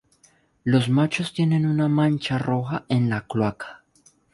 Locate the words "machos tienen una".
0.89-1.87